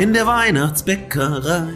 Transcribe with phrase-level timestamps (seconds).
[0.00, 1.68] in der Weihnachtsbäckerei,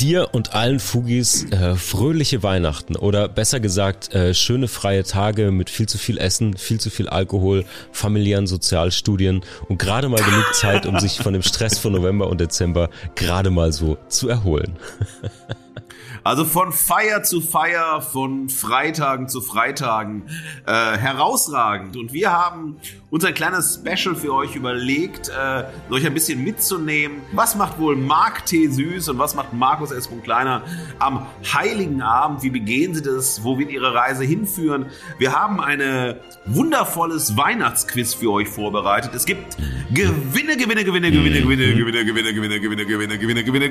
[0.01, 5.71] Dir und allen Fugis äh, fröhliche Weihnachten oder besser gesagt äh, schöne freie Tage mit
[5.71, 10.87] viel zu viel Essen, viel zu viel Alkohol, familiären Sozialstudien und gerade mal genug Zeit,
[10.87, 14.77] um sich von dem Stress von November und Dezember gerade mal so zu erholen.
[16.27, 20.25] Also von Feier zu Feier, von Freitagen zu Freitagen,
[20.67, 21.97] äh, herausragend.
[21.97, 22.79] Und wir haben
[23.11, 27.19] uns ein kleines Special für euch überlegt, äh, euch ein bisschen mitzunehmen.
[27.31, 28.67] Was macht wohl Marc T.
[28.67, 30.11] Süß und was macht Markus S.
[30.25, 30.63] Kleiner
[30.99, 32.43] am Heiligen Abend?
[32.43, 33.45] Wie begehen sie das?
[33.45, 34.87] Wo wird ihre Reise hinführen?
[35.19, 39.13] Wir haben ein wundervolles Weihnachtsquiz für euch vorbereitet.
[39.15, 39.57] Es gibt
[39.93, 43.71] Gewinne, Gewinne, Gewinne, Gewinne, Gewinne, Gewinne, Gewinne, Gewinne, Gewinne, Gewinne, Gewinne, Gewinne,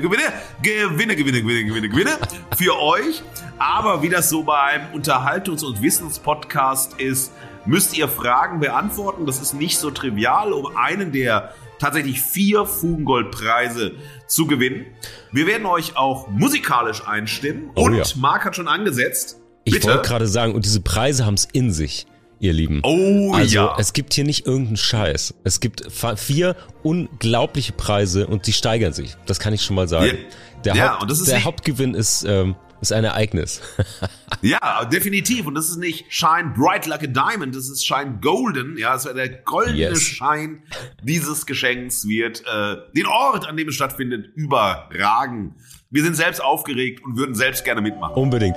[0.62, 2.18] Gewinne, Gewinne, Gewinne, Gewinne, Gewinne
[2.56, 3.22] für euch.
[3.58, 7.32] Aber wie das so beim Unterhaltungs- und Wissenspodcast ist,
[7.64, 9.26] müsst ihr Fragen beantworten.
[9.26, 13.92] Das ist nicht so trivial, um einen der tatsächlich vier Fugengoldpreise
[14.26, 14.86] zu gewinnen.
[15.32, 17.70] Wir werden euch auch musikalisch einstimmen.
[17.74, 18.04] Oh und ja.
[18.16, 19.40] Marc hat schon angesetzt.
[19.64, 22.06] Ich wollte gerade sagen, und diese Preise haben es in sich,
[22.40, 22.80] ihr Lieben.
[22.84, 23.76] Oh also ja.
[23.78, 25.34] es gibt hier nicht irgendeinen Scheiß.
[25.44, 25.84] Es gibt
[26.16, 29.16] vier unglaubliche Preise und die steigern sich.
[29.26, 30.16] Das kann ich schon mal sagen.
[30.64, 33.60] Der, Ja, Haupt, und das ist der Hauptgewinn ist, ähm, ist ein Ereignis.
[34.42, 35.46] Ja, definitiv.
[35.46, 38.76] Und das ist nicht Shine Bright Like a Diamond, das ist Shine Golden.
[38.76, 40.02] Ja, es wird der goldene Yes.
[40.02, 40.62] Schein
[41.02, 45.54] dieses Geschenks wird äh, den Ort, an dem es stattfindet, überragen.
[45.90, 48.14] Wir sind selbst aufgeregt und würden selbst gerne mitmachen.
[48.14, 48.56] Unbedingt.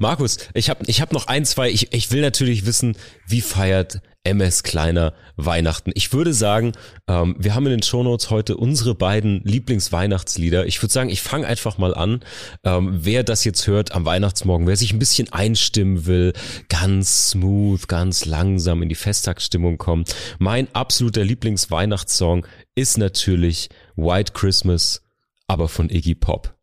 [0.00, 1.70] Markus, ich habe ich hab noch ein, zwei.
[1.70, 5.90] Ich, ich will natürlich wissen, wie feiert MS Kleiner Weihnachten?
[5.94, 6.72] Ich würde sagen,
[7.08, 10.66] ähm, wir haben in den Shownotes heute unsere beiden Lieblingsweihnachtslieder.
[10.66, 12.20] Ich würde sagen, ich fange einfach mal an.
[12.64, 16.32] Ähm, wer das jetzt hört am Weihnachtsmorgen, wer sich ein bisschen einstimmen will,
[16.68, 20.04] ganz smooth, ganz langsam in die Festtagsstimmung kommen.
[20.38, 25.02] Mein absoluter Lieblingsweihnachtssong ist natürlich White Christmas,
[25.46, 26.54] aber von Iggy Pop.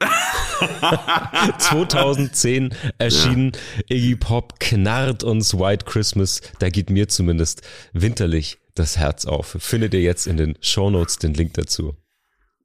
[1.58, 3.52] 2010 erschienen.
[3.88, 6.40] Iggy Pop knarrt uns White Christmas.
[6.58, 9.56] Da geht mir zumindest winterlich das Herz auf.
[9.58, 11.96] Findet ihr jetzt in den Shownotes den Link dazu.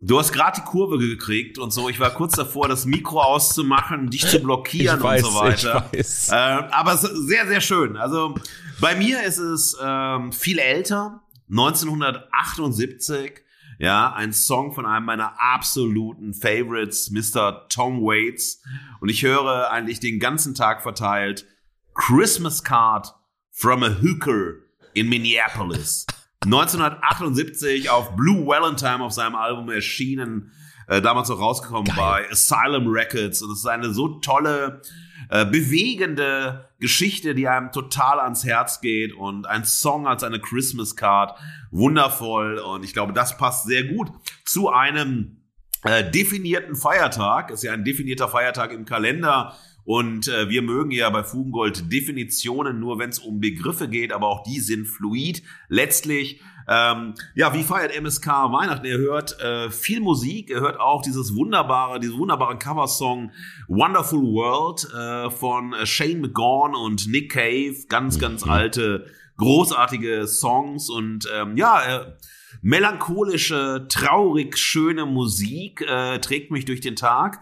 [0.02, 1.90] Du hast gerade die Kurve gekriegt und so.
[1.90, 5.90] Ich war kurz davor, das Mikro auszumachen, dich zu blockieren weiß, und so weiter.
[5.92, 6.30] ich weiß.
[6.30, 7.98] Äh, aber sehr, sehr schön.
[7.98, 8.34] Also
[8.80, 13.44] bei mir ist es ähm, viel älter, 1978.
[13.80, 17.66] Ja, ein Song von einem meiner absoluten Favorites, Mr.
[17.70, 18.62] Tom Waits.
[19.00, 21.48] Und ich höre eigentlich den ganzen Tag verteilt
[21.96, 23.16] Christmas Card
[23.52, 24.56] from a Hooker
[24.94, 26.06] in Minneapolis.
[26.44, 30.52] 1978 auf Blue Valentine auf seinem Album erschienen,
[30.88, 31.96] äh, damals auch rausgekommen Geil.
[31.98, 33.42] bei Asylum Records.
[33.42, 34.82] Und es ist eine so tolle,
[35.30, 40.96] äh, bewegende Geschichte, die einem total ans Herz geht und ein Song als eine Christmas
[40.96, 41.38] Card.
[41.72, 42.58] Wundervoll.
[42.60, 44.12] Und ich glaube, das passt sehr gut
[44.44, 45.38] zu einem
[45.84, 47.52] äh, definierten Feiertag.
[47.52, 49.56] Ist ja ein definierter Feiertag im Kalender.
[49.86, 54.28] Und äh, wir mögen ja bei Fugengold Definitionen nur, wenn es um Begriffe geht, aber
[54.28, 55.42] auch die sind fluid.
[55.68, 58.86] Letztlich, ähm, ja, wie feiert MSK Weihnachten?
[58.86, 63.32] Er hört äh, viel Musik, er hört auch dieses wunderbare, diesen wunderbaren Coversong
[63.68, 69.08] Wonderful World äh, von Shane McGaughan und Nick Cave, ganz, ganz alte
[69.38, 72.14] großartige Songs und ähm, ja, äh,
[72.62, 77.40] melancholische, traurig schöne Musik äh, trägt mich durch den Tag.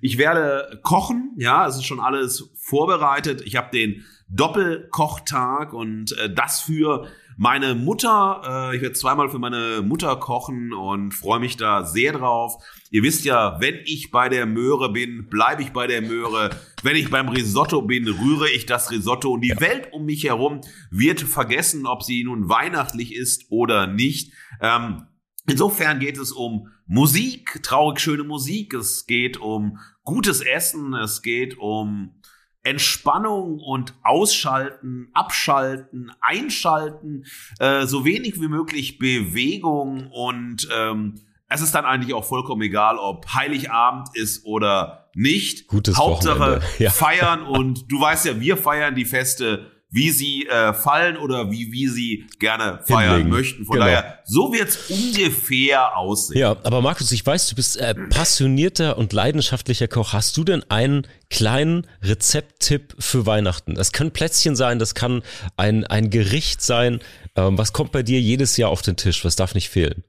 [0.00, 3.42] Ich werde kochen, ja, es ist schon alles vorbereitet.
[3.44, 8.70] Ich habe den Doppelkochtag und äh, das für meine Mutter.
[8.72, 12.62] Äh, ich werde zweimal für meine Mutter kochen und freue mich da sehr drauf.
[12.90, 16.50] Ihr wisst ja, wenn ich bei der Möhre bin, bleibe ich bei der Möhre.
[16.82, 19.60] Wenn ich beim Risotto bin, rühre ich das Risotto und die ja.
[19.60, 20.60] Welt um mich herum
[20.90, 24.32] wird vergessen, ob sie nun weihnachtlich ist oder nicht.
[24.60, 25.06] Ähm,
[25.46, 28.74] insofern geht es um Musik, traurig schöne Musik.
[28.74, 30.92] Es geht um gutes Essen.
[30.94, 32.19] Es geht um
[32.62, 37.24] Entspannung und Ausschalten, Abschalten, Einschalten,
[37.58, 41.14] äh, so wenig wie möglich Bewegung und ähm,
[41.48, 45.66] es ist dann eigentlich auch vollkommen egal, ob Heiligabend ist oder nicht.
[45.66, 46.90] Gutes Hauptsache ja.
[46.90, 51.72] feiern und du weißt ja, wir feiern die Feste wie sie äh, fallen oder wie,
[51.72, 53.30] wie sie gerne feiern Hinlegen.
[53.30, 53.64] möchten.
[53.64, 53.86] Von genau.
[53.86, 56.38] daher, so wird's ungefähr aussehen.
[56.38, 60.12] Ja, aber Markus, ich weiß, du bist äh, passionierter und leidenschaftlicher Koch.
[60.12, 63.74] Hast du denn einen kleinen Rezepttipp für Weihnachten?
[63.74, 65.22] Das kann Plätzchen sein, das kann
[65.56, 67.00] ein, ein Gericht sein.
[67.34, 69.24] Ähm, was kommt bei dir jedes Jahr auf den Tisch?
[69.24, 70.04] Was darf nicht fehlen?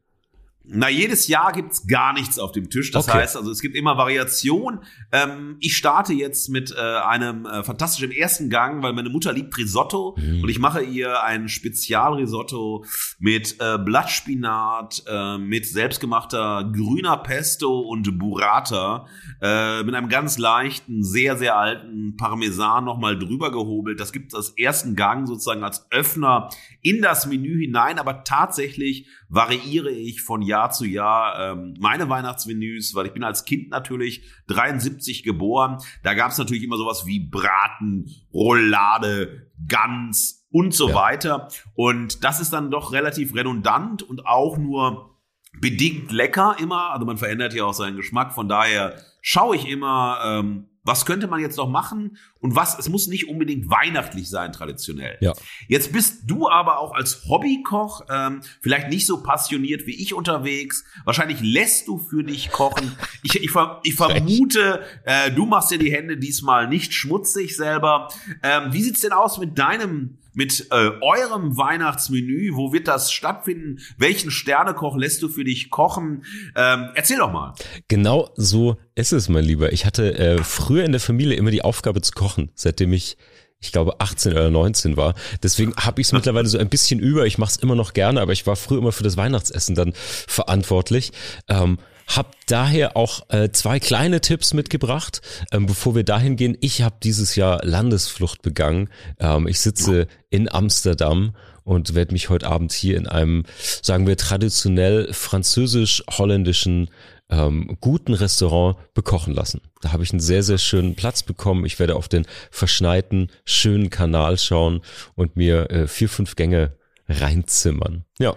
[0.63, 2.91] Na, jedes Jahr gibt's gar nichts auf dem Tisch.
[2.91, 3.17] Das okay.
[3.17, 4.81] heißt, also es gibt immer Variation.
[5.11, 9.57] Ähm, ich starte jetzt mit äh, einem äh, fantastischen ersten Gang, weil meine Mutter liebt
[9.57, 10.43] Risotto mhm.
[10.43, 12.85] und ich mache ihr ein Spezialrisotto
[13.17, 19.07] mit äh, Blattspinat, äh, mit selbstgemachter grüner Pesto und Burrata,
[19.41, 23.99] äh, mit einem ganz leichten, sehr, sehr alten Parmesan nochmal drüber gehobelt.
[23.99, 26.49] Das gibt als ersten Gang sozusagen als Öffner
[26.83, 32.95] in das Menü hinein, aber tatsächlich variiere ich von Jahr zu Jahr ähm, meine Weihnachtsmenüs,
[32.95, 35.77] weil ich bin als Kind natürlich 73 geboren.
[36.03, 40.95] Da gab es natürlich immer sowas wie Braten, Roulade, Gans und so ja.
[40.95, 41.47] weiter.
[41.75, 45.17] Und das ist dann doch relativ redundant und auch nur
[45.59, 46.91] bedingt lecker immer.
[46.91, 48.33] Also man verändert ja auch seinen Geschmack.
[48.33, 52.89] Von daher schaue ich immer, ähm, was könnte man jetzt noch machen und was, es
[52.89, 55.17] muss nicht unbedingt weihnachtlich sein, traditionell.
[55.21, 55.33] Ja.
[55.67, 60.83] Jetzt bist du aber auch als Hobbykoch ähm, vielleicht nicht so passioniert wie ich unterwegs.
[61.05, 62.95] Wahrscheinlich lässt du für dich kochen.
[63.23, 63.51] Ich, ich,
[63.83, 68.09] ich vermute, äh, du machst dir die Hände diesmal nicht schmutzig selber.
[68.41, 72.51] Ähm, wie sieht's denn aus mit deinem mit äh, eurem Weihnachtsmenü.
[72.53, 73.79] Wo wird das stattfinden?
[73.97, 76.23] Welchen Sternekoch lässt du für dich kochen?
[76.55, 77.53] Ähm, erzähl doch mal.
[77.87, 79.71] Genau so ist es, mein Lieber.
[79.73, 83.17] Ich hatte äh, früher in der Familie immer die Aufgabe zu kochen, seitdem ich
[83.63, 85.13] ich glaube 18 oder 19 war.
[85.43, 87.27] Deswegen habe ich es mittlerweile so ein bisschen über.
[87.27, 89.93] Ich mache es immer noch gerne, aber ich war früher immer für das Weihnachtsessen dann
[89.95, 91.11] verantwortlich.
[91.47, 91.77] Ähm,
[92.15, 95.21] hab daher auch äh, zwei kleine Tipps mitgebracht,
[95.51, 96.57] ähm, bevor wir dahin gehen.
[96.61, 98.89] Ich habe dieses Jahr Landesflucht begangen.
[99.19, 103.43] Ähm, ich sitze in Amsterdam und werde mich heute Abend hier in einem,
[103.81, 106.89] sagen wir, traditionell französisch-holländischen
[107.29, 109.61] ähm, guten Restaurant bekochen lassen.
[109.81, 111.65] Da habe ich einen sehr, sehr schönen Platz bekommen.
[111.65, 114.81] Ich werde auf den verschneiten, schönen Kanal schauen
[115.15, 116.75] und mir äh, vier, fünf Gänge
[117.07, 118.05] reinzimmern.
[118.19, 118.35] Ja.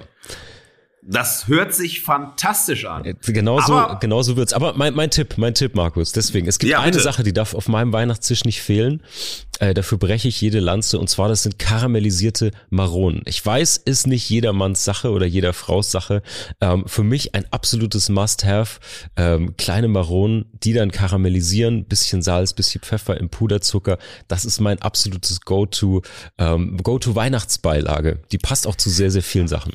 [1.07, 3.05] Das hört sich fantastisch an.
[3.05, 4.55] Äh, genauso, aber, genauso wird's.
[4.55, 6.13] Aber mein, mein Tipp, mein Tipp, Markus.
[6.13, 9.03] Deswegen, es gibt ja, eine Sache, die darf auf meinem Weihnachtstisch nicht fehlen.
[9.61, 10.99] Äh, dafür breche ich jede Lanze.
[10.99, 13.23] Und zwar, das sind karamellisierte Maronen.
[13.27, 16.23] Ich weiß, ist nicht jedermanns Sache oder jeder Frau's Sache.
[16.63, 18.81] Ähm, für mich ein absolutes Must-Have.
[19.17, 21.85] Ähm, kleine Maronen, die dann karamellisieren.
[21.85, 23.99] Bisschen Salz, bisschen Pfeffer im Puderzucker.
[24.27, 26.01] Das ist mein absolutes Go-To,
[26.39, 28.23] ähm, Go-To Weihnachtsbeilage.
[28.33, 29.75] Die passt auch zu sehr, sehr vielen Sachen.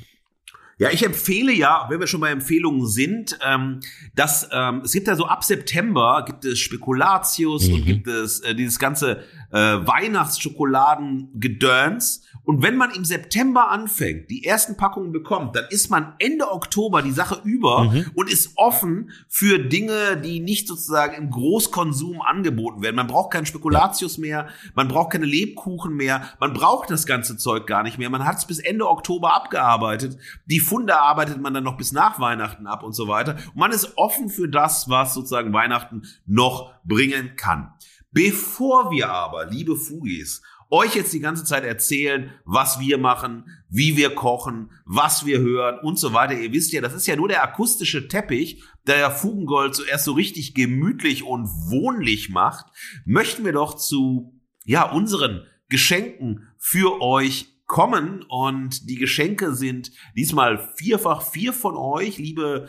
[0.80, 3.82] Ja, ich empfehle ja, wenn wir schon bei Empfehlungen sind, ähm,
[4.16, 7.74] dass ähm, es gibt ja so ab September gibt es Spekulatius mhm.
[7.74, 12.22] und gibt es äh, dieses ganze äh, Weihnachtsschokoladen-Gedöns.
[12.44, 17.02] Und wenn man im September anfängt, die ersten Packungen bekommt, dann ist man Ende Oktober
[17.02, 18.06] die Sache über mhm.
[18.16, 22.96] und ist offen für Dinge, die nicht sozusagen im Großkonsum angeboten werden.
[22.96, 27.68] Man braucht keinen Spekulatius mehr, man braucht keine Lebkuchen mehr, man braucht das ganze Zeug
[27.68, 28.10] gar nicht mehr.
[28.10, 30.18] Man hat es bis Ende Oktober abgearbeitet.
[30.46, 33.36] Die Funde arbeitet man dann noch bis nach Weihnachten ab und so weiter.
[33.48, 37.74] Und man ist offen für das, was sozusagen Weihnachten noch bringen kann.
[38.12, 43.98] Bevor wir aber, liebe Fugis, euch jetzt die ganze Zeit erzählen, was wir machen, wie
[43.98, 46.40] wir kochen, was wir hören und so weiter.
[46.40, 50.54] Ihr wisst ja, das ist ja nur der akustische Teppich, der Fugengold zuerst so richtig
[50.54, 52.68] gemütlich und wohnlich macht.
[53.06, 60.74] Möchten wir doch zu, ja, unseren Geschenken für euch kommen und die Geschenke sind diesmal
[60.76, 62.68] vierfach vier von euch, liebe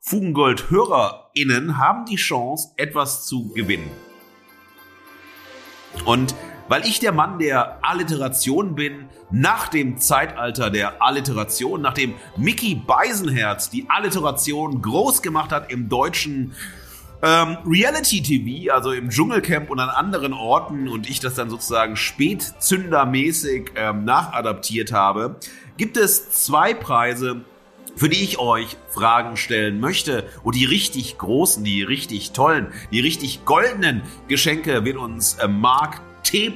[0.00, 3.90] Fugengold-HörerInnen, haben die Chance, etwas zu gewinnen.
[6.04, 6.34] Und
[6.68, 13.70] weil ich der Mann der Alliteration bin, nach dem Zeitalter der Alliteration, nachdem Mickey Beisenherz
[13.70, 16.52] die Alliteration groß gemacht hat im deutschen
[17.22, 21.96] ähm, Reality TV, also im Dschungelcamp und an anderen Orten und ich das dann sozusagen
[21.96, 25.36] spätzündermäßig ähm, nachadaptiert habe,
[25.76, 27.44] gibt es zwei Preise,
[27.94, 30.28] für die ich euch Fragen stellen möchte.
[30.42, 36.00] Und die richtig großen, die richtig tollen, die richtig goldenen Geschenke wird uns äh, Marc
[36.24, 36.52] T.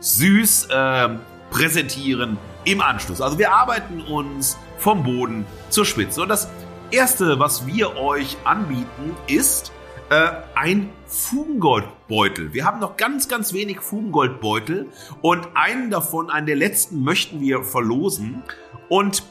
[0.00, 1.08] Süß äh,
[1.50, 3.20] präsentieren im Anschluss.
[3.20, 6.22] Also wir arbeiten uns vom Boden zur Spitze.
[6.22, 6.48] Und das
[6.90, 9.72] erste, was wir euch anbieten, ist
[10.10, 12.52] äh, ein Fugengoldbeutel.
[12.52, 14.88] Wir haben noch ganz, ganz wenig Fugengoldbeutel
[15.22, 18.42] und einen davon, einen der letzten, möchten wir verlosen.
[18.88, 19.24] Und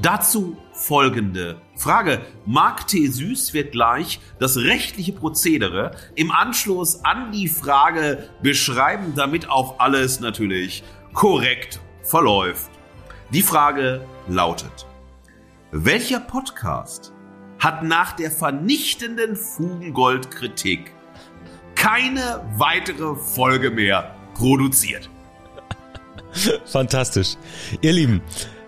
[0.00, 2.20] dazu folgende Frage.
[2.46, 3.06] Mark T.
[3.06, 10.20] Süß wird gleich das rechtliche Prozedere im Anschluss an die Frage beschreiben, damit auch alles
[10.20, 12.70] natürlich korrekt verläuft.
[13.30, 14.86] Die Frage lautet,
[15.72, 17.13] welcher Podcast
[17.64, 20.92] hat nach der vernichtenden Fugengold-Kritik
[21.74, 25.08] keine weitere Folge mehr produziert.
[26.66, 27.36] Fantastisch.
[27.80, 28.20] Ihr Lieben,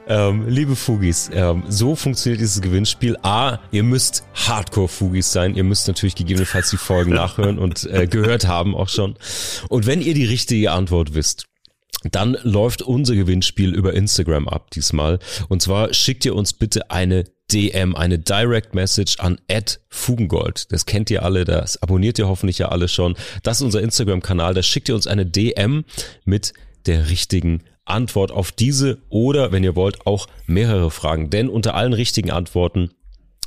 [0.09, 3.19] ähm, liebe Fugis, ähm, so funktioniert dieses Gewinnspiel.
[3.21, 5.57] A, ihr müsst Hardcore-Fugis sein.
[5.57, 9.17] Ihr müsst natürlich gegebenenfalls die Folgen nachhören und äh, gehört haben auch schon.
[9.69, 11.45] Und wenn ihr die richtige Antwort wisst,
[12.12, 15.19] dann läuft unser Gewinnspiel über Instagram ab diesmal.
[15.49, 19.38] Und zwar schickt ihr uns bitte eine DM, eine Direct Message an
[19.88, 20.73] Fugengold.
[20.73, 23.17] Das kennt ihr alle, das abonniert ihr hoffentlich ja alle schon.
[23.43, 25.85] Das ist unser Instagram-Kanal, da schickt ihr uns eine DM
[26.25, 26.53] mit
[26.87, 31.31] der richtigen Antwort auf diese oder, wenn ihr wollt, auch mehrere Fragen.
[31.31, 32.91] Denn unter allen richtigen Antworten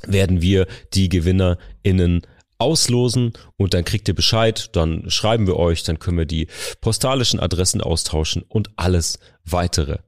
[0.05, 2.21] werden wir die GewinnerInnen
[2.59, 6.47] auslosen und dann kriegt ihr Bescheid, dann schreiben wir euch, dann können wir die
[6.81, 9.99] postalischen Adressen austauschen und alles weitere.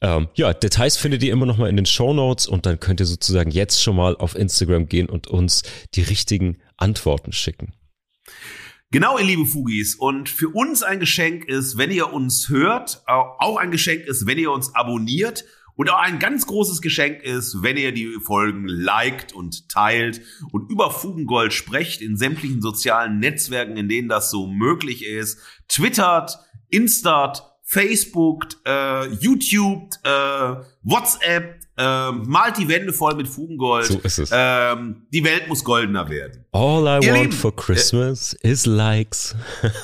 [0.00, 3.00] Ähm, ja, Details findet ihr immer noch mal in den Show Notes und dann könnt
[3.00, 5.62] ihr sozusagen jetzt schon mal auf Instagram gehen und uns
[5.94, 7.72] die richtigen Antworten schicken.
[8.90, 9.96] Genau, ihr liebe Fugis.
[9.96, 14.38] Und für uns ein Geschenk ist, wenn ihr uns hört, auch ein Geschenk ist, wenn
[14.38, 15.44] ihr uns abonniert
[15.76, 20.70] und auch ein ganz großes Geschenk ist, wenn ihr die Folgen liked und teilt und
[20.70, 25.38] über Fugengold sprecht in sämtlichen sozialen Netzwerken, in denen das so möglich ist.
[25.68, 33.86] Twittert, Instat, Facebook, äh, YouTube, äh, WhatsApp, äh, malt die Wände voll mit Fugengold.
[33.86, 34.30] So ist es.
[34.32, 36.46] Ähm, die Welt muss goldener werden.
[36.52, 39.34] All I Ihr want Lieben, for Christmas äh, is likes.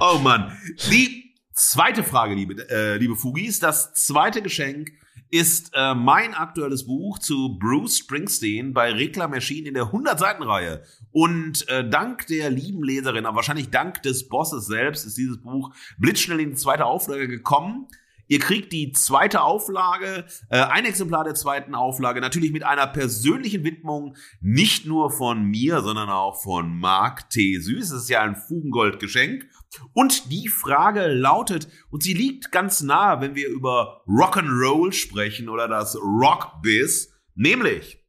[0.00, 0.56] oh Mann.
[0.92, 1.23] Die
[1.56, 3.60] Zweite Frage, liebe, äh, liebe Fugis.
[3.60, 4.90] Das zweite Geschenk
[5.30, 10.82] ist äh, mein aktuelles Buch zu Bruce Springsteen bei Reklam erschienen in der 100-Seiten-Reihe.
[11.12, 15.72] Und äh, dank der lieben Leserin, aber wahrscheinlich dank des Bosses selbst, ist dieses Buch
[15.96, 17.86] blitzschnell in die zweite Auflage gekommen.
[18.26, 23.62] Ihr kriegt die zweite Auflage, äh, ein Exemplar der zweiten Auflage, natürlich mit einer persönlichen
[23.62, 27.60] Widmung, nicht nur von mir, sondern auch von Marc T.
[27.60, 27.92] Süß.
[27.92, 29.46] Es ist ja ein Fugengold-Geschenk.
[29.92, 35.68] Und die Frage lautet, und sie liegt ganz nah, wenn wir über Rock'n'Roll sprechen oder
[35.68, 38.04] das Rock-Biz, nämlich,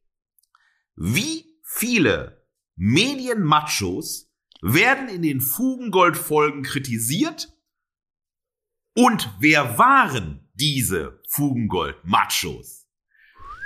[0.96, 2.46] wie viele
[2.76, 4.32] Medienmachos
[4.62, 7.54] werden in den Fugengold-Folgen kritisiert
[8.96, 12.85] und wer waren diese Fugengold-Machos?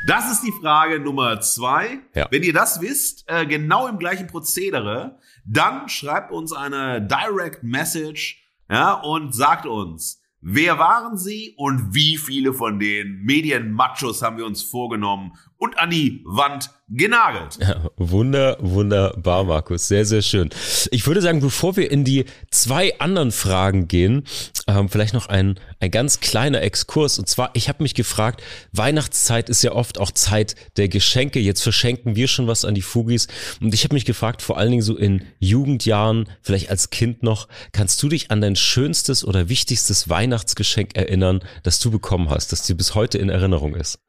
[0.06, 2.00] Das ist die Frage Nummer zwei.
[2.16, 2.28] Ja.
[2.32, 8.42] Wenn ihr das wisst, äh, genau im gleichen Prozedere, dann schreibt uns eine Direct Message
[8.70, 14.46] ja, und sagt uns, wer waren sie und wie viele von den Medienmachos haben wir
[14.46, 17.60] uns vorgenommen und an die Wand genagelt.
[17.60, 19.90] Ja, wunder, wunderbar, Markus.
[19.90, 20.50] Sehr, sehr schön.
[20.90, 24.24] Ich würde sagen, bevor wir in die zwei anderen Fragen gehen,
[24.68, 27.20] ähm, vielleicht noch ein, ein ganz kleiner Exkurs.
[27.20, 31.40] Und zwar, ich habe mich gefragt, Weihnachtszeit ist ja oft auch Zeit der Geschenke.
[31.40, 33.28] Jetzt verschenken wir schon was an die Fugis.
[33.60, 37.50] Und ich habe mich gefragt, vor allen Dingen so in Jugendjahren, vielleicht als Kind noch,
[37.74, 42.64] kannst du dich an dein schönstes oder wichtigstes Weihnachtsgeschenk erinnern, das du bekommen hast, das
[42.64, 44.00] dir bis heute in Erinnerung ist?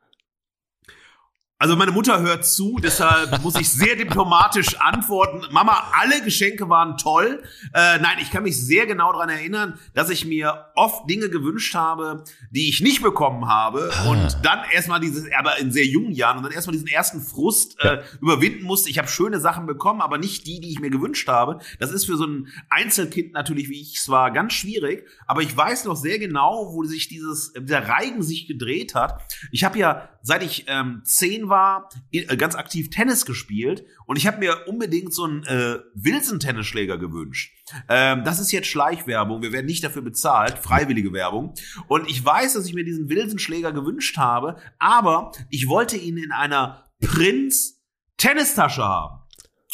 [1.61, 5.43] Also meine Mutter hört zu, deshalb muss ich sehr diplomatisch antworten.
[5.50, 7.43] Mama, alle Geschenke waren toll.
[7.75, 11.75] Äh, nein, ich kann mich sehr genau daran erinnern, dass ich mir oft Dinge gewünscht
[11.75, 14.09] habe, die ich nicht bekommen habe ah.
[14.09, 17.79] und dann erstmal dieses, aber in sehr jungen Jahren und dann erstmal diesen ersten Frust
[17.81, 18.02] äh, ja.
[18.23, 18.88] überwinden musste.
[18.88, 21.59] Ich habe schöne Sachen bekommen, aber nicht die, die ich mir gewünscht habe.
[21.79, 25.07] Das ist für so ein Einzelkind natürlich, wie ich es war, ganz schwierig.
[25.26, 29.21] Aber ich weiß noch sehr genau, wo sich dieses der Reigen sich gedreht hat.
[29.52, 34.26] Ich habe ja, seit ich ähm, zehn war, äh, ganz aktiv Tennis gespielt und ich
[34.26, 37.54] habe mir unbedingt so einen äh, Wilson-Tennisschläger gewünscht.
[37.88, 41.54] Ähm, das ist jetzt Schleichwerbung, wir werden nicht dafür bezahlt, freiwillige Werbung.
[41.88, 46.33] Und ich weiß, dass ich mir diesen Wilson-Schläger gewünscht habe, aber ich wollte ihn in
[46.33, 47.80] einer Prinz
[48.16, 49.20] Tennistasche haben.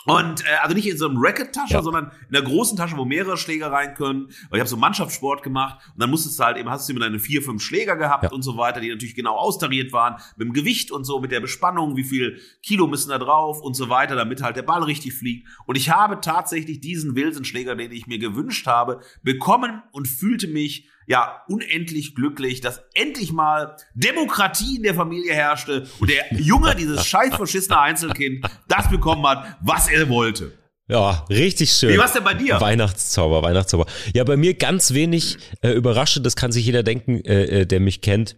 [0.07, 1.83] Und äh, also nicht in so einem Racket-Tasche, ja.
[1.83, 4.29] sondern in einer großen Tasche, wo mehrere Schläger rein können.
[4.49, 7.05] Weil ich habe so Mannschaftssport gemacht und dann musstest du halt eben, hast du immer
[7.05, 8.31] deine vier, fünf Schläger gehabt ja.
[8.31, 11.41] und so weiter, die natürlich genau austariert waren, mit dem Gewicht und so, mit der
[11.41, 15.13] Bespannung, wie viel Kilo müssen da drauf und so weiter, damit halt der Ball richtig
[15.13, 15.49] fliegt.
[15.67, 20.89] Und ich habe tatsächlich diesen Wilson-Schläger, den ich mir gewünscht habe, bekommen und fühlte mich
[21.07, 27.07] ja unendlich glücklich, dass endlich mal Demokratie in der Familie herrschte und der Junge, dieses
[27.07, 30.53] scheiß verschissene Einzelkind, das bekommen hat, was er wollte.
[30.89, 31.93] Ja, richtig schön.
[31.93, 32.61] Wie war's denn bei dir?
[32.61, 33.87] Weihnachtszauber, Weihnachtszauber.
[34.15, 37.81] Ja, bei mir ganz wenig äh, überraschend, das kann sich jeder denken, äh, äh der
[37.81, 38.37] mich kennt.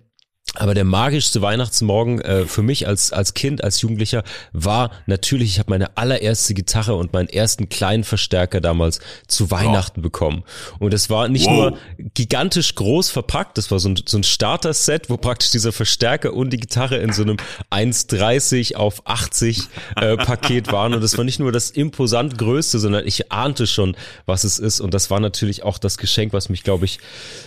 [0.55, 5.59] Aber der magischste Weihnachtsmorgen äh, für mich als als Kind, als Jugendlicher war natürlich, ich
[5.59, 10.03] habe meine allererste Gitarre und meinen ersten kleinen Verstärker damals zu Weihnachten oh.
[10.03, 10.45] bekommen.
[10.79, 11.71] Und es war nicht wow.
[11.71, 11.79] nur
[12.15, 16.51] gigantisch groß verpackt, das war so ein, so ein Starter-Set, wo praktisch dieser Verstärker und
[16.53, 17.37] die Gitarre in so einem
[17.71, 19.63] 1,30 auf 80
[19.97, 20.95] äh, Paket waren.
[20.95, 24.81] Und es war nicht nur das imposant größte, sondern ich ahnte schon, was es ist.
[24.81, 26.99] Und das war natürlich auch das Geschenk, was mich, glaube ich,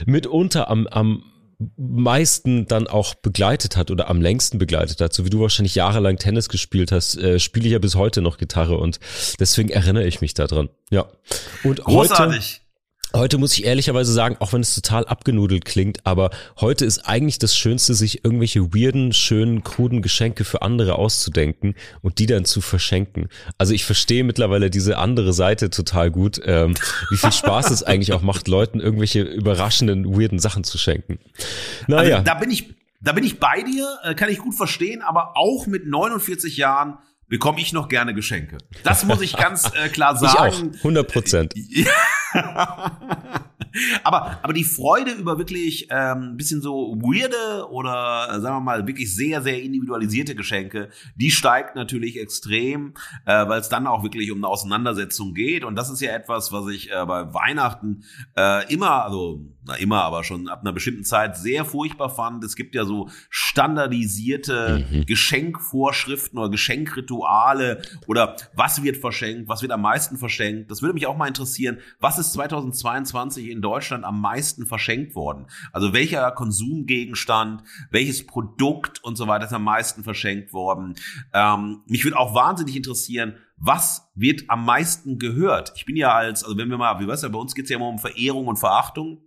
[0.06, 1.24] mitunter am, am
[1.78, 6.18] meisten dann auch begleitet hat oder am längsten begleitet hat, so wie du wahrscheinlich jahrelang
[6.18, 9.00] Tennis gespielt hast, äh, spiele ich ja bis heute noch Gitarre und
[9.40, 10.70] deswegen erinnere ich mich daran.
[10.90, 11.08] Ja.
[11.64, 12.62] Und Großartig.
[12.62, 12.71] heute
[13.14, 17.40] Heute muss ich ehrlicherweise sagen, auch wenn es total abgenudelt klingt, aber heute ist eigentlich
[17.40, 22.62] das Schönste, sich irgendwelche weirden, schönen, kruden Geschenke für andere auszudenken und die dann zu
[22.62, 23.28] verschenken.
[23.58, 26.74] Also ich verstehe mittlerweile diese andere Seite total gut, ähm,
[27.10, 31.20] wie viel Spaß es eigentlich auch macht, Leuten irgendwelche überraschenden, weirden Sachen zu schenken.
[31.88, 32.18] Naja.
[32.18, 35.36] Also, da bin ich, da bin ich bei dir, äh, kann ich gut verstehen, aber
[35.36, 38.58] auch mit 49 Jahren bekomme ich noch gerne Geschenke.
[38.84, 40.72] Das muss ich ganz äh, klar sagen.
[40.74, 41.54] Ich auch, 100 Prozent.
[44.04, 48.88] aber, aber die Freude über wirklich ähm, bisschen so weirde oder äh, sagen wir mal
[48.88, 52.94] wirklich sehr, sehr individualisierte Geschenke, die steigt natürlich extrem,
[53.26, 55.64] äh, weil es dann auch wirklich um eine Auseinandersetzung geht.
[55.64, 58.04] Und das ist ja etwas, was ich äh, bei Weihnachten
[58.38, 62.44] äh, immer, also na immer, aber schon ab einer bestimmten Zeit sehr furchtbar fand.
[62.44, 65.06] Es gibt ja so standardisierte mhm.
[65.06, 70.72] Geschenkvorschriften oder Geschenkrituale oder was wird verschenkt, was wird am meisten verschenkt.
[70.72, 71.78] Das würde mich auch mal interessieren.
[72.00, 75.46] Was ist 2022 in Deutschland am meisten verschenkt worden?
[75.72, 80.96] Also welcher Konsumgegenstand, welches Produkt und so weiter ist am meisten verschenkt worden?
[81.34, 85.72] Ähm, mich würde auch wahnsinnig interessieren, was wird am meisten gehört?
[85.76, 87.70] Ich bin ja als, also wenn wir mal, wie weißt du, bei uns geht es
[87.70, 89.22] ja immer um Verehrung und Verachtung.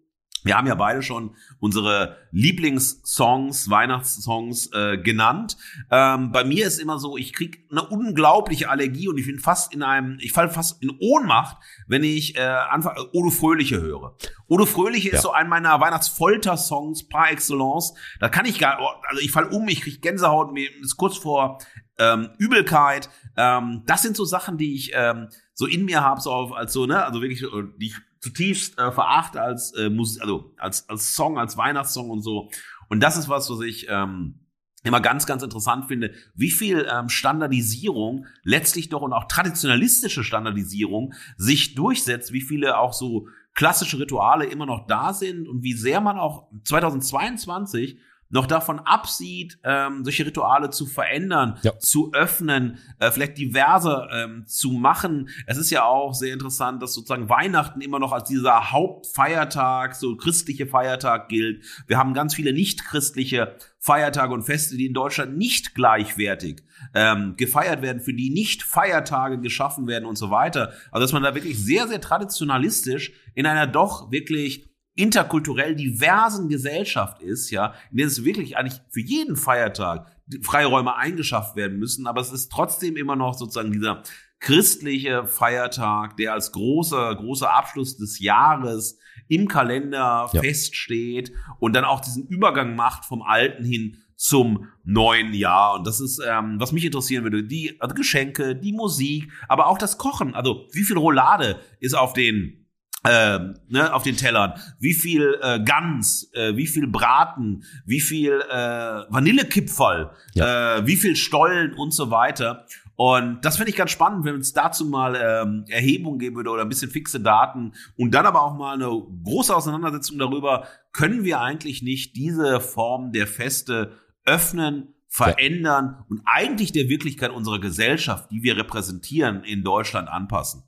[0.45, 5.57] Wir haben ja beide schon unsere Lieblingssongs, Weihnachtssongs äh, genannt.
[5.91, 9.73] Ähm, bei mir ist immer so, ich krieg eine unglaubliche Allergie und ich bin fast
[9.73, 11.57] in einem, ich falle fast in Ohnmacht,
[11.89, 14.17] wenn ich äh, einfach Odo Fröhliche höre.
[14.47, 15.15] Odo Fröhliche ja.
[15.15, 17.95] ist so ein meiner Weihnachtsfolter-Songs par excellence.
[18.21, 18.79] Da kann ich gar,
[19.09, 21.59] also ich fall um, ich krieg Gänsehaut, mir ist kurz vor
[21.99, 23.09] ähm, Übelkeit.
[23.37, 26.73] Ähm, das sind so Sachen, die ich ähm, so in mir habe, so auf, als
[26.73, 27.45] so, ne, also wirklich,
[27.79, 32.23] die ich zutiefst äh, verachte als äh, Musik, also als als Song, als Weihnachtssong und
[32.23, 32.51] so.
[32.89, 34.41] Und das ist was, was ich ähm,
[34.83, 41.13] immer ganz, ganz interessant finde, wie viel ähm, Standardisierung letztlich doch und auch traditionalistische Standardisierung
[41.37, 46.01] sich durchsetzt, wie viele auch so klassische Rituale immer noch da sind und wie sehr
[46.01, 47.99] man auch 2022
[48.35, 51.79] noch davon absieht, ähm, solche Rituale zu verändern, ja.
[51.79, 55.29] zu öffnen, äh, vielleicht diverser ähm, zu machen.
[55.47, 60.17] Es ist ja auch sehr interessant, dass sozusagen Weihnachten immer noch als dieser Hauptfeiertag, so
[60.17, 61.65] christliche Feiertag gilt.
[61.87, 67.35] Wir haben ganz viele nicht christliche Feiertage und Feste, die in Deutschland nicht gleichwertig ähm,
[67.37, 70.73] gefeiert werden, für die nicht Feiertage geschaffen werden und so weiter.
[70.91, 77.21] Also dass man da wirklich sehr, sehr traditionalistisch in einer doch wirklich interkulturell diversen Gesellschaft
[77.21, 80.07] ist, ja, in der es wirklich eigentlich für jeden Feiertag
[80.43, 84.03] Freiräume eingeschafft werden müssen, aber es ist trotzdem immer noch sozusagen dieser
[84.41, 90.41] christliche Feiertag, der als großer, großer Abschluss des Jahres im Kalender ja.
[90.41, 95.75] feststeht und dann auch diesen Übergang macht vom Alten hin zum neuen Jahr.
[95.75, 99.79] Und das ist, ähm, was mich interessieren würde, die also Geschenke, die Musik, aber auch
[99.79, 100.35] das Kochen.
[100.35, 102.64] Also wie viel Roulade ist auf den
[103.05, 103.39] äh,
[103.69, 109.05] ne, auf den Tellern, wie viel äh, Gans, äh, wie viel Braten, wie viel äh,
[109.11, 110.79] Vanillekipferl, ja.
[110.79, 112.67] äh, wie viel Stollen und so weiter.
[112.97, 116.63] Und das finde ich ganz spannend, wenn es dazu mal ähm, Erhebungen geben würde oder
[116.63, 118.89] ein bisschen fixe Daten und dann aber auch mal eine
[119.25, 123.93] große Auseinandersetzung darüber, können wir eigentlich nicht diese Form der Feste
[124.25, 126.07] öffnen, verändern ja.
[126.09, 130.65] und eigentlich der Wirklichkeit unserer Gesellschaft, die wir repräsentieren, in Deutschland anpassen.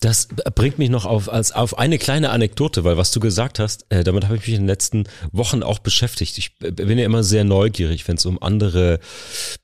[0.00, 3.86] Das bringt mich noch auf, als, auf eine kleine Anekdote, weil was du gesagt hast,
[3.90, 6.38] äh, damit habe ich mich in den letzten Wochen auch beschäftigt.
[6.38, 8.98] Ich bin ja immer sehr neugierig, wenn es um andere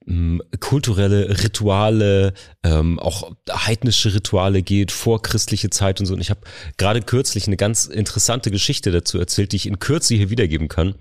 [0.07, 6.15] ähm, kulturelle Rituale, ähm, auch heidnische Rituale geht, vorchristliche Zeit und so.
[6.15, 6.43] Und ich habe
[6.79, 10.95] gerade kürzlich eine ganz interessante Geschichte dazu erzählt, die ich in Kürze hier wiedergeben kann.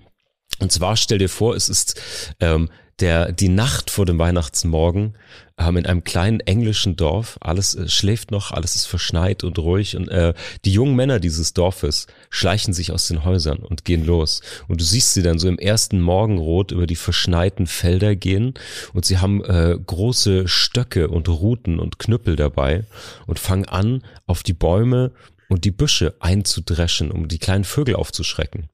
[0.58, 2.00] Und zwar stell dir vor, es ist
[2.40, 2.68] ähm,
[3.00, 5.14] der die Nacht vor dem Weihnachtsmorgen
[5.58, 7.38] ähm, in einem kleinen englischen Dorf.
[7.40, 10.34] Alles äh, schläft noch, alles ist verschneit und ruhig und äh,
[10.64, 14.40] die jungen Männer dieses Dorfes schleichen sich aus den Häusern und gehen los.
[14.68, 18.54] Und du siehst sie dann so im ersten Morgenrot über die verschneiten Felder gehen
[18.92, 22.84] und sie haben äh, große Stöcke und Ruten und Knüppel dabei
[23.26, 25.12] und fangen an, auf die Bäume
[25.48, 28.68] und die Büsche einzudreschen, um die kleinen Vögel aufzuschrecken.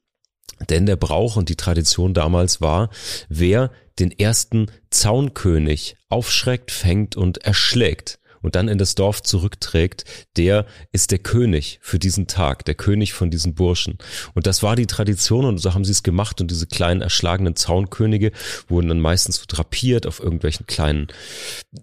[0.71, 2.91] Denn der Brauch und die Tradition damals war,
[3.29, 10.05] wer den ersten Zaunkönig aufschreckt, fängt und erschlägt und dann in das Dorf zurückträgt,
[10.37, 13.99] der ist der König für diesen Tag, der König von diesen Burschen.
[14.35, 17.57] Und das war die Tradition und so haben sie es gemacht und diese kleinen erschlagenen
[17.57, 18.31] Zaunkönige
[18.69, 21.09] wurden dann meistens so drapiert auf irgendwelchen kleinen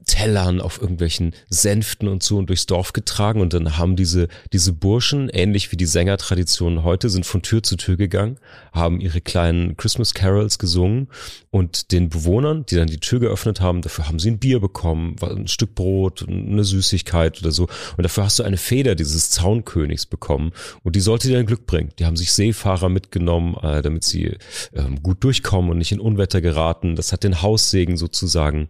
[0.05, 4.71] Tellern, auf irgendwelchen Sänften und so und durchs Dorf getragen und dann haben diese, diese
[4.71, 8.37] Burschen, ähnlich wie die Sängertraditionen heute, sind von Tür zu Tür gegangen,
[8.71, 11.09] haben ihre kleinen Christmas Carols gesungen
[11.51, 15.17] und den Bewohnern, die dann die Tür geöffnet haben, dafür haben sie ein Bier bekommen,
[15.21, 17.67] ein Stück Brot, eine Süßigkeit oder so.
[17.97, 20.51] Und dafür hast du eine Feder dieses Zaunkönigs bekommen.
[20.83, 21.91] Und die sollte dir ein Glück bringen.
[21.99, 24.37] Die haben sich Seefahrer mitgenommen, äh, damit sie
[24.73, 26.95] ähm, gut durchkommen und nicht in Unwetter geraten.
[26.95, 28.69] Das hat den Haussegen sozusagen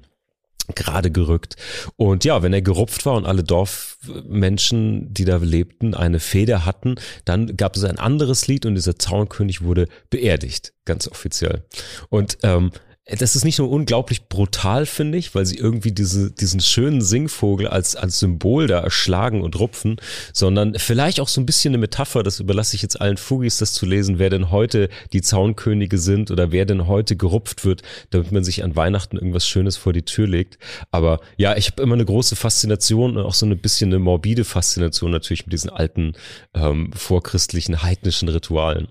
[0.76, 1.56] gerade gerückt.
[1.98, 6.96] Und ja, wenn er gerupft war und alle Dorfmenschen, die da lebten, eine Feder hatten,
[7.26, 11.66] dann gab es ein anderes Lied und dieser Zaunkönig wurde beerdigt, ganz offiziell.
[12.10, 12.72] Und ähm,
[13.06, 17.68] das ist nicht nur unglaublich brutal, finde ich, weil sie irgendwie diese, diesen schönen Singvogel
[17.68, 19.98] als, als Symbol da erschlagen und rupfen,
[20.32, 23.74] sondern vielleicht auch so ein bisschen eine Metapher, das überlasse ich jetzt allen Fugis, das
[23.74, 28.32] zu lesen, wer denn heute die Zaunkönige sind oder wer denn heute gerupft wird, damit
[28.32, 30.58] man sich an Weihnachten irgendwas Schönes vor die Tür legt.
[30.92, 34.46] Aber ja, ich habe immer eine große Faszination und auch so ein bisschen eine morbide
[34.46, 36.14] Faszination natürlich mit diesen alten
[36.54, 38.88] ähm, vorchristlichen heidnischen Ritualen.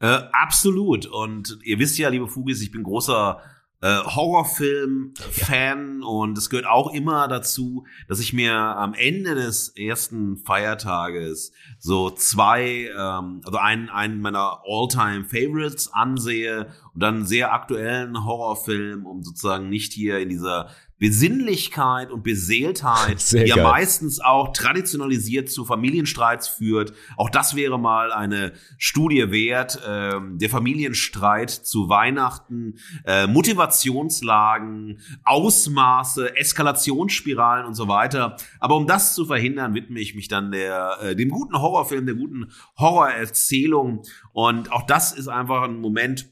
[0.00, 1.06] Äh, absolut.
[1.06, 3.40] Und ihr wisst ja, liebe Fugis, ich bin großer
[3.80, 6.06] äh, Horrorfilm-Fan ja.
[6.06, 12.10] und es gehört auch immer dazu, dass ich mir am Ende des ersten Feiertages so
[12.10, 19.22] zwei, ähm, also einen, einen meiner All-Time-Favorites ansehe und dann einen sehr aktuellen Horrorfilm, um
[19.22, 25.64] sozusagen nicht hier in dieser Besinnlichkeit und Beseeltheit, Sehr die ja meistens auch traditionalisiert zu
[25.64, 26.92] Familienstreits führt.
[27.16, 29.80] Auch das wäre mal eine Studie wert.
[29.86, 38.36] Ähm, der Familienstreit zu Weihnachten, äh, Motivationslagen, Ausmaße, Eskalationsspiralen und so weiter.
[38.58, 42.16] Aber um das zu verhindern, widme ich mich dann der, äh, dem guten Horrorfilm, der
[42.16, 44.02] guten Horrorerzählung.
[44.32, 46.28] Und auch das ist einfach ein Moment,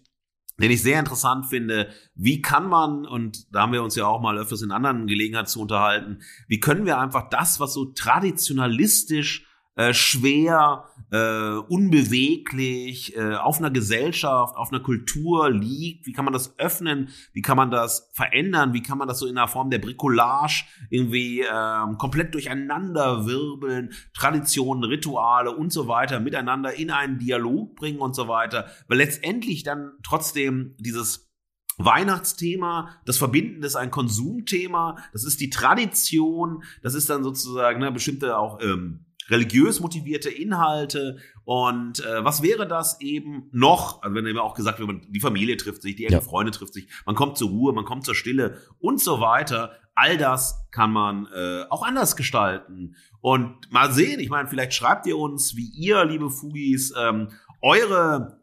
[0.61, 1.89] den ich sehr interessant finde.
[2.15, 5.49] Wie kann man, und da haben wir uns ja auch mal öfters in anderen Gelegenheiten
[5.49, 13.35] zu unterhalten, wie können wir einfach das, was so traditionalistisch äh, schwer, äh, unbeweglich, äh,
[13.35, 16.07] auf einer Gesellschaft, auf einer Kultur liegt.
[16.07, 17.11] Wie kann man das öffnen?
[17.33, 18.73] Wie kann man das verändern?
[18.73, 23.93] Wie kann man das so in der Form der Bricolage irgendwie äh, komplett durcheinander wirbeln?
[24.15, 28.67] Traditionen, Rituale und so weiter miteinander in einen Dialog bringen und so weiter.
[28.89, 31.31] Weil letztendlich dann trotzdem dieses
[31.79, 37.93] Weihnachtsthema, das Verbinden ist ein Konsumthema, das ist die Tradition, das ist dann sozusagen ne,
[37.93, 41.19] bestimmte auch ähm, religiös motivierte Inhalte.
[41.45, 44.03] Und äh, was wäre das eben noch?
[44.03, 46.21] Also wenn immer auch gesagt wird, die Familie trifft sich, die engen ja.
[46.21, 49.73] Freunde trifft sich, man kommt zur Ruhe, man kommt zur Stille und so weiter.
[49.95, 52.97] All das kann man äh, auch anders gestalten.
[53.21, 57.29] Und mal sehen, ich meine, vielleicht schreibt ihr uns, wie ihr, liebe Fugis, ähm,
[57.63, 58.36] eure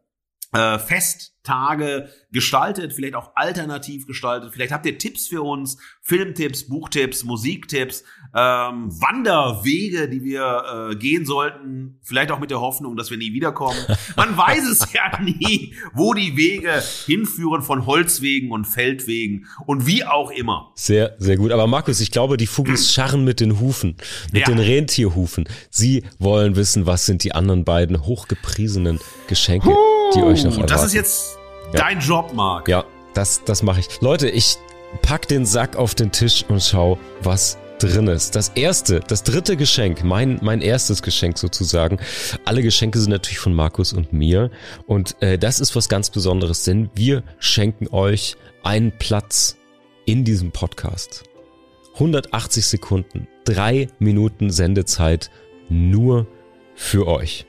[0.54, 4.52] äh, Festtage gestaltet, vielleicht auch alternativ gestaltet.
[4.54, 8.04] Vielleicht habt ihr Tipps für uns, Filmtipps, Buchtipps, Musiktipps,
[8.36, 12.00] ähm, Wanderwege, die wir äh, gehen sollten.
[12.02, 13.78] Vielleicht auch mit der Hoffnung, dass wir nie wiederkommen.
[14.16, 20.04] Man weiß es ja nie, wo die Wege hinführen von Holzwegen und Feldwegen und wie
[20.06, 20.72] auch immer.
[20.76, 21.52] Sehr, sehr gut.
[21.52, 23.96] Aber Markus, ich glaube, die Fugis scharren mit den Hufen,
[24.32, 24.54] mit ja.
[24.54, 25.48] den Rentierhufen.
[25.70, 29.70] Sie wollen wissen, was sind die anderen beiden hochgepriesenen Geschenke,
[30.16, 30.68] die euch noch erwarten.
[30.68, 31.38] Das ist jetzt
[31.74, 31.80] ja.
[31.80, 32.68] dein Job, Marc.
[32.68, 34.02] Ja, das, das mache ich.
[34.02, 34.58] Leute, ich
[35.02, 38.36] pack den Sack auf den Tisch und schau, was drin ist.
[38.36, 42.00] Das erste, das dritte Geschenk, mein, mein erstes Geschenk sozusagen.
[42.46, 44.52] Alle Geschenke sind natürlich von Markus und mir.
[44.88, 49.58] Und äh, das ist was ganz Besonderes, denn wir schenken euch einen Platz
[50.06, 51.24] in diesem Podcast.
[51.96, 55.30] 180 Sekunden, drei Minuten Sendezeit
[55.70, 56.28] nur
[56.76, 57.46] für euch.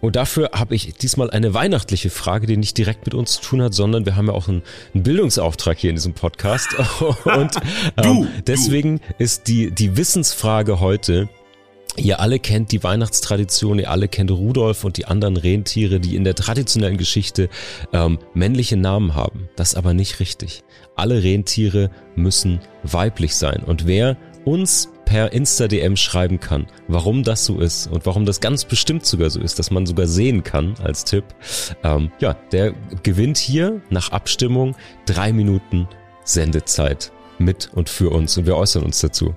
[0.00, 3.62] Und dafür habe ich diesmal eine weihnachtliche Frage, die nicht direkt mit uns zu tun
[3.62, 4.62] hat, sondern wir haben ja auch einen,
[4.94, 6.68] einen Bildungsauftrag hier in diesem Podcast.
[7.24, 7.56] Und
[7.96, 11.28] ähm, deswegen ist die, die Wissensfrage heute,
[11.96, 16.24] Ihr alle kennt die Weihnachtstradition, ihr alle kennt Rudolf und die anderen Rentiere, die in
[16.24, 17.48] der traditionellen Geschichte
[17.92, 19.48] ähm, männliche Namen haben.
[19.54, 20.64] Das ist aber nicht richtig.
[20.96, 23.62] Alle Rentiere müssen weiblich sein.
[23.64, 28.64] Und wer uns per Insta-DM schreiben kann, warum das so ist und warum das ganz
[28.64, 31.22] bestimmt sogar so ist, dass man sogar sehen kann als Tipp,
[31.84, 32.74] ähm, ja, der
[33.04, 34.74] gewinnt hier nach Abstimmung
[35.06, 35.86] drei Minuten
[36.24, 39.36] Sendezeit mit und für uns und wir äußern uns dazu.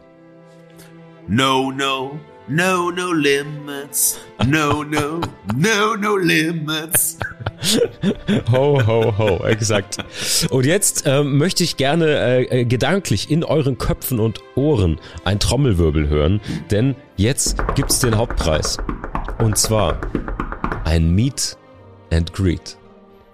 [1.28, 4.20] No, no, no, no limits.
[4.46, 5.22] No, no,
[5.56, 7.18] no, no limits.
[8.52, 9.98] ho, ho, ho, exakt.
[10.50, 15.40] Und jetzt ähm, möchte ich gerne äh, äh, gedanklich in euren Köpfen und Ohren ein
[15.40, 18.78] Trommelwirbel hören, denn jetzt gibt's den Hauptpreis.
[19.40, 20.00] Und zwar
[20.86, 21.58] ein Meet
[22.12, 22.78] and Greet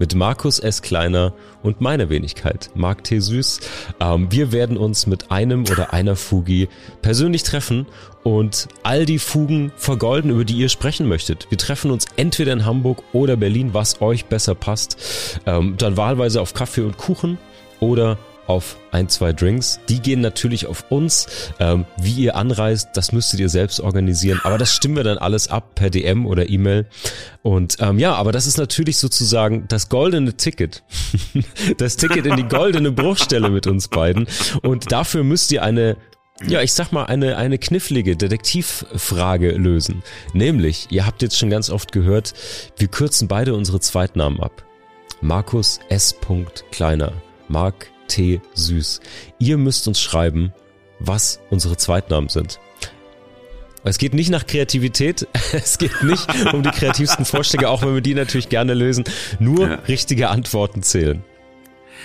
[0.04, 0.82] mit Markus S.
[0.82, 3.20] Kleiner und meiner Wenigkeit, Marc T.
[3.20, 3.62] Süß.
[4.02, 6.68] Ähm, wir werden uns mit einem oder einer Fugi
[7.02, 7.88] persönlich treffen
[8.22, 11.48] und all die Fugen vergolden, über die ihr sprechen möchtet.
[11.52, 15.39] Wir treffen uns entweder in Hamburg oder Berlin, was euch besser passt.
[15.46, 17.38] Ähm, dann wahlweise auf Kaffee und Kuchen
[17.80, 19.79] oder auf ein, zwei Drinks.
[19.89, 21.27] Die gehen natürlich auf uns.
[21.60, 24.41] Ähm, wie ihr anreist, das müsstet ihr selbst organisieren.
[24.43, 26.88] Aber das stimmen wir dann alles ab per DM oder E-Mail.
[27.41, 30.84] Und ähm, ja, aber das ist natürlich sozusagen das goldene Ticket.
[31.77, 34.27] das Ticket in die goldene Bruchstelle mit uns beiden.
[34.62, 35.97] Und dafür müsst ihr eine
[36.47, 40.03] ja, ich sag mal, eine, eine knifflige Detektivfrage lösen.
[40.34, 42.34] Nämlich, ihr habt jetzt schon ganz oft gehört,
[42.75, 44.65] wir kürzen beide unsere Zweitnamen ab.
[45.21, 46.15] Markus S.
[46.71, 47.13] Kleiner.
[47.47, 49.02] Mark T süß.
[49.39, 50.54] Ihr müsst uns schreiben,
[50.99, 52.60] was unsere Zweitnamen sind.
[53.84, 58.02] Es geht nicht nach Kreativität, es geht nicht um die kreativsten Vorschläge, auch wenn wir
[58.02, 59.04] die natürlich gerne lösen.
[59.39, 59.76] Nur ja.
[59.88, 61.23] richtige Antworten zählen.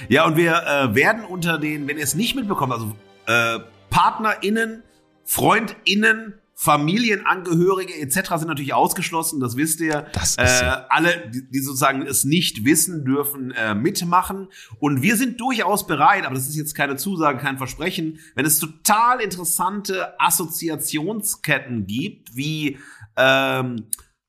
[0.09, 3.59] Ja, und wir äh, werden unter den, wenn ihr es nicht mitbekommt, also äh,
[3.91, 4.83] PartnerInnen,
[5.25, 8.31] FreundInnen, Familienangehörige etc.
[8.31, 10.09] sind natürlich ausgeschlossen, das wisst ihr.
[10.13, 14.49] Das ist äh, alle, die, die sozusagen es nicht wissen, dürfen äh, mitmachen.
[14.81, 18.59] Und wir sind durchaus bereit, aber das ist jetzt keine Zusage, kein Versprechen, wenn es
[18.59, 22.77] total interessante Assoziationsketten gibt, wie
[23.17, 23.87] ähm,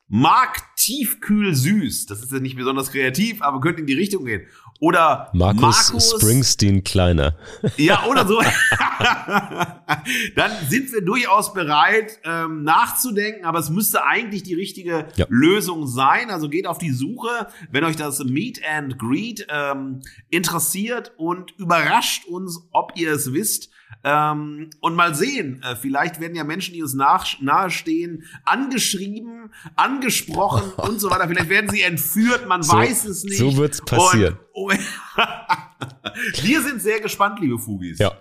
[0.08, 2.06] Mark Tiefkühl Süß.
[2.06, 4.46] Das ist ja nicht besonders kreativ, aber könnte in die Richtung gehen.
[4.80, 7.36] Oder Markus, Markus Springsteen kleiner.
[7.76, 8.40] Ja, oder so.
[10.36, 15.26] Dann sind wir durchaus bereit, ähm, nachzudenken, aber es müsste eigentlich die richtige ja.
[15.28, 16.30] Lösung sein.
[16.30, 22.26] Also geht auf die Suche, wenn euch das Meet and Greet ähm, interessiert und überrascht
[22.26, 23.70] uns, ob ihr es wisst.
[24.04, 30.72] Ähm, und mal sehen, äh, vielleicht werden ja Menschen, die uns nach, nahestehen, angeschrieben, angesprochen
[30.78, 31.28] und so weiter.
[31.28, 33.38] Vielleicht werden sie entführt, man so, weiß es nicht.
[33.38, 34.38] So wird's passieren.
[34.54, 34.80] Und,
[35.18, 35.22] oh,
[36.44, 38.00] wir sind sehr gespannt, liebe Fugis.
[38.00, 38.14] Ja.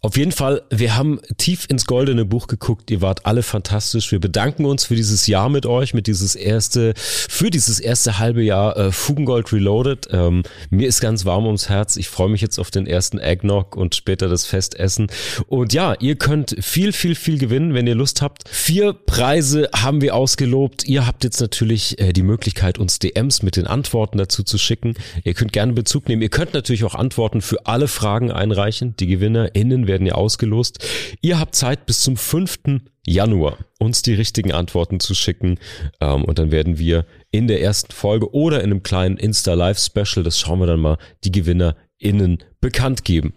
[0.00, 2.90] Auf jeden Fall, wir haben tief ins goldene Buch geguckt.
[2.90, 4.12] Ihr wart alle fantastisch.
[4.12, 8.42] Wir bedanken uns für dieses Jahr mit euch, mit dieses erste, für dieses erste halbe
[8.42, 10.08] Jahr äh, Fugengold Reloaded.
[10.10, 11.96] Ähm, mir ist ganz warm ums Herz.
[11.96, 15.08] Ich freue mich jetzt auf den ersten Eggnog und später das Festessen.
[15.46, 18.48] Und ja, ihr könnt viel, viel, viel gewinnen, wenn ihr Lust habt.
[18.48, 20.84] Vier Preise haben wir ausgelobt.
[20.84, 24.94] Ihr habt jetzt natürlich äh, die Möglichkeit, uns DMs mit den Antworten dazu zu schicken.
[25.24, 26.22] Ihr könnt gerne Bezug nehmen.
[26.22, 28.94] Ihr könnt natürlich auch Antworten für alle Fragen einreichen.
[28.98, 30.84] Die Gewinner in HörerInnen werden ja ausgelost.
[31.20, 32.80] Ihr habt Zeit bis zum 5.
[33.06, 35.58] Januar uns die richtigen Antworten zu schicken.
[36.00, 40.38] Ähm, und dann werden wir in der ersten Folge oder in einem kleinen Insta-Live-Special, das
[40.38, 43.34] schauen wir dann mal, die GewinnerInnen bekannt geben.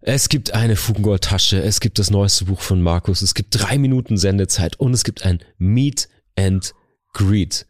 [0.00, 4.16] Es gibt eine Fugengold-Tasche, es gibt das neueste Buch von Markus, es gibt drei Minuten
[4.16, 6.72] Sendezeit und es gibt ein Meet and
[7.12, 7.66] Greet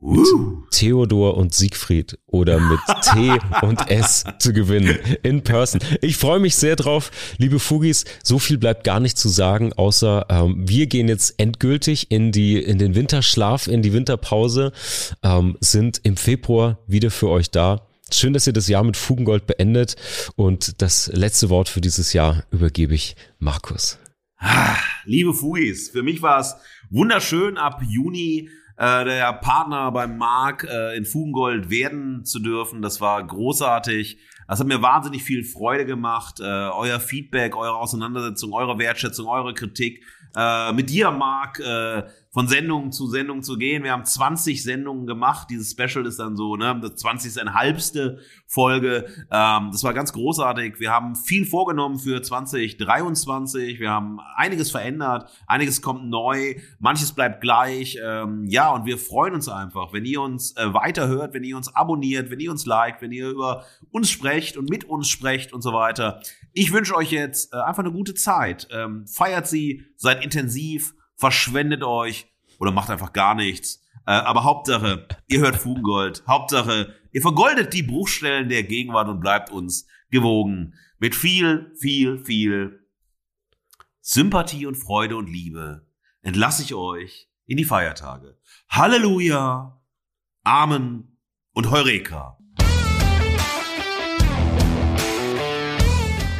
[0.00, 5.80] mit Theodor und Siegfried oder mit T und S zu gewinnen in person.
[6.00, 8.04] Ich freue mich sehr drauf, liebe Fugis.
[8.22, 12.62] So viel bleibt gar nicht zu sagen, außer ähm, wir gehen jetzt endgültig in die
[12.62, 14.72] in den Winterschlaf, in die Winterpause,
[15.22, 17.82] ähm, sind im Februar wieder für euch da.
[18.10, 19.96] Schön, dass ihr das Jahr mit Fugengold beendet
[20.34, 23.98] und das letzte Wort für dieses Jahr übergebe ich Markus.
[24.38, 26.54] Ah, liebe Fugis, für mich war es
[26.90, 32.80] wunderschön ab Juni äh, der Partner beim Mark äh, in Fugengold werden zu dürfen.
[32.80, 34.18] Das war großartig.
[34.46, 36.40] Das hat mir wahnsinnig viel Freude gemacht.
[36.40, 40.04] Äh, euer Feedback, eure Auseinandersetzung, eure Wertschätzung, eure Kritik.
[40.36, 43.82] Äh, mit dir, Marc, äh, von Sendung zu Sendung zu gehen.
[43.82, 45.48] Wir haben 20 Sendungen gemacht.
[45.50, 47.52] Dieses Special ist dann so, ne, das 20.
[47.52, 49.06] halbste Folge.
[49.30, 50.78] Ähm, das war ganz großartig.
[50.78, 53.80] Wir haben viel vorgenommen für 2023.
[53.80, 55.30] Wir haben einiges verändert.
[55.46, 56.54] Einiges kommt neu.
[56.78, 57.98] Manches bleibt gleich.
[58.00, 61.74] Ähm, ja, und wir freuen uns einfach, wenn ihr uns äh, weiterhört, wenn ihr uns
[61.74, 65.62] abonniert, wenn ihr uns liked, wenn ihr über uns sprecht und mit uns sprecht und
[65.62, 66.20] so weiter.
[66.58, 68.66] Ich wünsche euch jetzt äh, einfach eine gute Zeit.
[68.72, 72.26] Ähm, feiert sie, seid intensiv, verschwendet euch
[72.58, 73.80] oder macht einfach gar nichts.
[74.06, 76.24] Äh, aber Hauptsache, ihr hört Fugengold.
[76.26, 80.74] Hauptsache, ihr vergoldet die Bruchstellen der Gegenwart und bleibt uns gewogen.
[80.98, 82.84] Mit viel, viel, viel
[84.00, 85.86] Sympathie und Freude und Liebe
[86.22, 88.36] entlasse ich euch in die Feiertage.
[88.68, 89.80] Halleluja,
[90.42, 91.18] Amen
[91.52, 92.37] und Heureka.